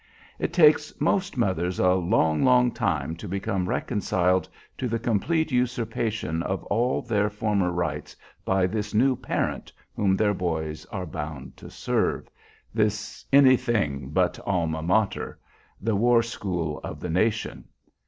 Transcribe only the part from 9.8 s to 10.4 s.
whom their